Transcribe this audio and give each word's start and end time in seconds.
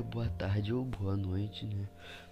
dia, 0.00 0.02
boa 0.02 0.28
tarde 0.30 0.72
ou 0.72 0.84
boa 0.84 1.16
noite, 1.16 1.66
né? 1.66 1.86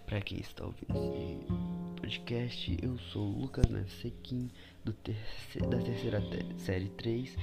Pra 0.07 0.21
quem 0.21 0.39
está 0.39 0.65
ouvindo 0.65 0.97
esse 0.97 2.01
podcast, 2.01 2.79
eu 2.83 2.99
sou 2.99 3.29
o 3.29 3.41
Lucas 3.43 3.69
Nesequim, 3.69 4.51
do 4.85 4.93
terce 4.93 5.59
da 5.61 5.79
terceira 5.79 6.23
série 6.57 6.89
3 6.89 7.37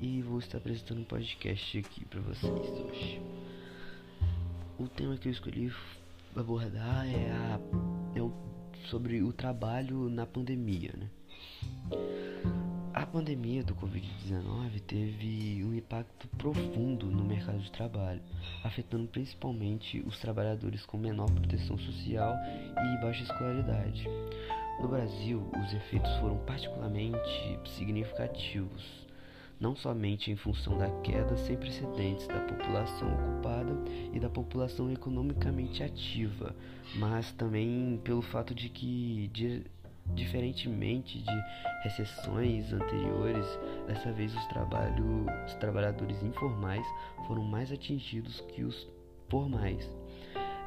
e 0.00 0.22
vou 0.22 0.38
estar 0.38 0.58
apresentando 0.58 1.00
um 1.00 1.04
podcast 1.04 1.78
aqui 1.78 2.04
pra 2.04 2.20
vocês 2.20 2.52
hoje. 2.52 3.20
O 4.78 4.86
tema 4.86 5.16
que 5.16 5.28
eu 5.28 5.32
escolhi 5.32 5.72
abordar 6.36 7.06
é, 7.06 7.30
a, 7.30 7.60
é 8.14 8.22
o, 8.22 8.32
sobre 8.86 9.22
o 9.22 9.32
trabalho 9.32 10.08
na 10.08 10.26
pandemia, 10.26 10.92
né? 10.96 11.10
A 12.94 13.06
pandemia 13.06 13.64
do 13.64 13.74
Covid-19 13.74 14.80
teve 14.86 15.64
um 15.64 15.74
impacto 15.74 16.28
profundo 16.36 17.06
no 17.06 17.24
mercado 17.24 17.58
de 17.58 17.72
trabalho, 17.72 18.20
afetando 18.62 19.08
principalmente 19.08 20.04
os 20.06 20.18
trabalhadores 20.18 20.84
com 20.84 20.98
menor 20.98 21.30
proteção 21.30 21.78
social 21.78 22.34
e 22.76 23.00
baixa 23.00 23.22
escolaridade. 23.22 24.06
No 24.78 24.88
Brasil, 24.88 25.42
os 25.64 25.72
efeitos 25.72 26.14
foram 26.16 26.36
particularmente 26.44 27.58
significativos, 27.64 29.06
não 29.58 29.74
somente 29.74 30.30
em 30.30 30.36
função 30.36 30.76
da 30.76 30.90
queda 31.00 31.34
sem 31.38 31.56
precedentes 31.56 32.28
da 32.28 32.40
população 32.40 33.08
ocupada 33.14 33.72
e 34.12 34.20
da 34.20 34.28
população 34.28 34.92
economicamente 34.92 35.82
ativa, 35.82 36.54
mas 36.96 37.32
também 37.32 37.98
pelo 38.04 38.20
fato 38.20 38.54
de 38.54 38.68
que 38.68 39.30
Diferentemente 40.14 41.22
de 41.22 41.44
recessões 41.82 42.72
anteriores, 42.72 43.46
dessa 43.86 44.12
vez 44.12 44.34
os, 44.34 44.46
trabalho, 44.46 45.26
os 45.46 45.54
trabalhadores 45.54 46.22
informais 46.22 46.86
foram 47.26 47.42
mais 47.42 47.72
atingidos 47.72 48.40
que 48.52 48.62
os 48.62 48.88
formais. 49.28 49.90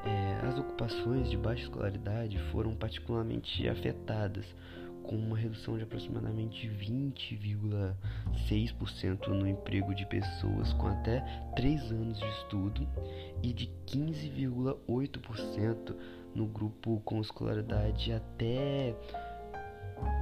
É, 0.05 0.47
as 0.47 0.59
ocupações 0.59 1.29
de 1.29 1.37
baixa 1.37 1.63
escolaridade 1.63 2.37
foram 2.51 2.75
particularmente 2.75 3.67
afetadas, 3.67 4.45
com 5.05 5.15
uma 5.15 5.37
redução 5.37 5.77
de 5.77 5.83
aproximadamente 5.83 6.67
20,6% 6.67 9.27
no 9.27 9.47
emprego 9.47 9.93
de 9.93 10.03
pessoas 10.07 10.73
com 10.73 10.87
até 10.87 11.23
3 11.55 11.91
anos 11.91 12.19
de 12.19 12.25
estudo 12.25 12.89
e 13.43 13.53
de 13.53 13.71
15,8% 13.87 15.95
no 16.33 16.47
grupo 16.47 16.99
com 17.05 17.21
escolaridade 17.21 18.11
até 18.11 18.95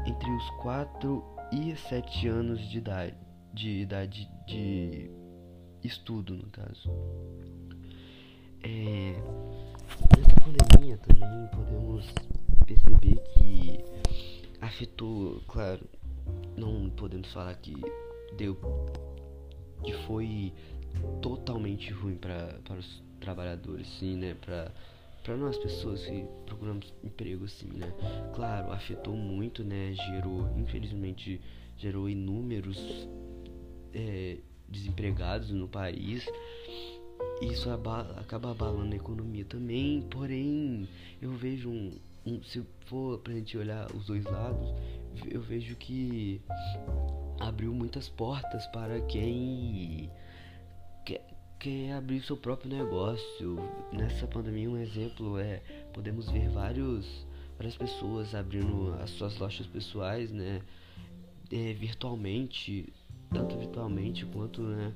entre 0.06 0.30
os 0.32 0.50
4 0.62 1.24
e 1.52 1.76
7 1.76 2.28
anos 2.28 2.60
de 2.70 2.78
idade, 2.78 3.18
de 3.54 3.82
idade 3.82 4.30
de 4.48 5.12
estudo, 5.84 6.36
no 6.36 6.48
caso. 6.50 6.90
É, 8.64 9.16
nessa 10.18 10.36
pandemia 10.42 10.98
também 10.98 11.48
podemos 11.52 12.06
perceber 12.66 13.22
que 13.38 13.84
afetou, 14.62 15.42
claro, 15.48 15.88
não 16.56 16.90
podemos 16.92 17.32
falar 17.34 17.56
que 17.56 17.76
deu 18.38 18.58
que 19.84 19.94
foi 20.06 20.54
totalmente 21.22 21.92
ruim 21.92 22.16
para 22.16 22.78
os 22.78 23.04
trabalhadores, 23.20 23.88
sim, 24.00 24.16
né, 24.16 24.36
para 24.36 24.72
para 25.24 25.38
nós 25.38 25.58
pessoas 25.58 26.06
que 26.06 26.26
procuramos 26.46 26.94
emprego 27.02 27.46
assim, 27.46 27.68
né? 27.68 27.92
Claro, 28.36 28.72
afetou 28.72 29.16
muito, 29.16 29.64
né? 29.64 29.94
Gerou, 29.94 30.50
infelizmente, 30.58 31.40
gerou 31.78 32.10
inúmeros 32.10 33.08
é, 33.94 34.38
desempregados 34.68 35.50
no 35.52 35.68
país. 35.68 36.26
Isso 37.42 37.70
abala, 37.70 38.20
acaba 38.20 38.52
abalando 38.52 38.94
a 38.94 38.98
economia 38.98 39.46
também. 39.46 40.02
Porém, 40.12 40.88
eu 41.22 41.32
vejo 41.32 41.70
um, 41.70 41.92
um 42.26 42.44
se 42.44 42.62
for 42.86 43.20
pra 43.20 43.34
gente 43.34 43.58
olhar 43.58 43.90
os 43.96 44.06
dois 44.06 44.26
lados, 44.26 44.74
eu 45.32 45.42
vejo 45.42 45.76
que 45.78 46.42
abriu 47.40 47.74
muitas 47.74 48.10
portas 48.10 48.68
para 48.68 49.00
quem 49.02 50.10
quer, 51.60 51.94
abrir 51.94 52.22
seu 52.22 52.38
próprio 52.38 52.70
negócio. 52.70 53.58
Nessa 53.92 54.28
pandemia, 54.28 54.70
um 54.70 54.78
exemplo 54.78 55.38
é 55.38 55.62
podemos 55.94 56.30
ver 56.30 56.50
vários, 56.50 57.26
várias 57.58 57.78
pessoas 57.78 58.34
abrindo 58.36 58.94
as 59.02 59.12
suas 59.12 59.38
lojas 59.38 59.68
pessoais, 59.68 60.32
né, 60.32 60.62
é, 61.52 61.74
virtualmente, 61.74 62.92
tanto 63.32 63.58
virtualmente 63.58 64.26
quanto, 64.26 64.62
né, 64.62 64.94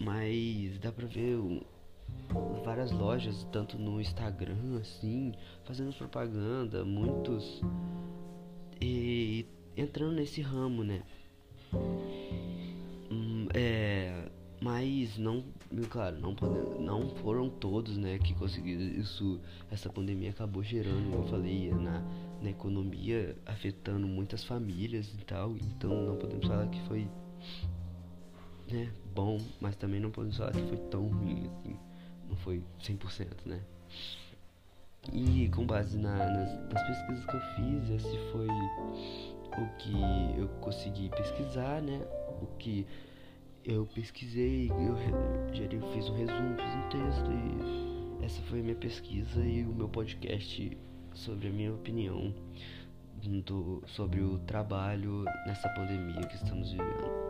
mas 0.00 0.78
dá 0.78 0.92
pra 0.92 1.06
ver 1.06 1.38
várias 2.64 2.92
lojas, 2.92 3.46
tanto 3.52 3.78
no 3.78 4.00
Instagram, 4.00 4.78
assim, 4.80 5.32
fazendo 5.64 5.92
propaganda, 5.92 6.84
muitos 6.84 7.60
e 8.80 9.46
entrando 9.76 10.14
nesse 10.14 10.40
ramo, 10.40 10.84
né. 10.84 11.02
Hum, 13.10 13.46
é 13.54 14.21
mas 14.72 15.18
não, 15.18 15.44
claro, 15.90 16.18
não, 16.18 16.34
podemos, 16.34 16.80
não 16.80 17.10
foram 17.16 17.50
todos, 17.50 17.98
né, 17.98 18.18
que 18.18 18.32
conseguiram 18.32 18.80
isso. 18.80 19.38
Essa 19.70 19.90
pandemia 19.90 20.30
acabou 20.30 20.62
gerando, 20.62 21.10
como 21.10 21.24
eu 21.24 21.28
falei, 21.28 21.70
na, 21.74 22.02
na 22.40 22.48
economia, 22.48 23.36
afetando 23.44 24.06
muitas 24.06 24.42
famílias 24.44 25.12
e 25.12 25.24
tal. 25.26 25.54
Então 25.58 26.06
não 26.06 26.16
podemos 26.16 26.46
falar 26.46 26.66
que 26.68 26.80
foi, 26.88 27.06
né, 28.70 28.90
bom, 29.14 29.38
mas 29.60 29.76
também 29.76 30.00
não 30.00 30.10
podemos 30.10 30.38
falar 30.38 30.52
que 30.52 30.62
foi 30.62 30.78
tão 30.88 31.06
ruim 31.06 31.50
assim. 31.50 31.76
Não 32.30 32.36
foi 32.36 32.62
100%, 32.80 33.26
né? 33.44 33.60
E 35.12 35.50
com 35.50 35.66
base 35.66 35.98
na, 35.98 36.16
nas, 36.16 36.72
nas 36.72 36.82
pesquisas 36.86 37.26
que 37.26 37.36
eu 37.36 37.40
fiz, 37.56 37.90
esse 37.90 38.18
foi 38.32 38.48
o 38.48 39.68
que 39.76 40.40
eu 40.40 40.48
consegui 40.62 41.10
pesquisar, 41.10 41.82
né? 41.82 42.00
O 42.40 42.46
que 42.58 42.86
eu 43.64 43.86
pesquisei, 43.86 44.70
eu 44.70 45.54
gerei, 45.54 45.80
fiz 45.92 46.08
um 46.08 46.14
resumo, 46.14 46.56
fiz 46.56 46.74
um 46.74 46.88
texto 46.88 47.30
e 48.20 48.24
essa 48.24 48.40
foi 48.42 48.60
a 48.60 48.62
minha 48.62 48.76
pesquisa 48.76 49.44
e 49.44 49.64
o 49.64 49.74
meu 49.74 49.88
podcast 49.88 50.76
sobre 51.14 51.48
a 51.48 51.50
minha 51.50 51.72
opinião 51.72 52.34
do, 53.44 53.82
sobre 53.86 54.20
o 54.20 54.38
trabalho 54.40 55.24
nessa 55.46 55.68
pandemia 55.70 56.20
que 56.22 56.36
estamos 56.36 56.72
vivendo. 56.72 57.22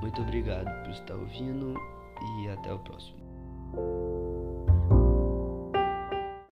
Muito 0.00 0.20
obrigado 0.22 0.68
por 0.82 0.90
estar 0.90 1.14
ouvindo 1.14 1.74
e 2.40 2.48
até 2.48 2.72
o 2.72 2.78
próximo. 2.78 4.41